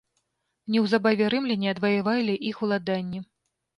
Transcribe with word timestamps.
Неўзабаве 0.75 1.29
рымляне 1.35 1.69
адваявалі 1.75 2.39
іх 2.53 2.65
уладанні. 2.69 3.19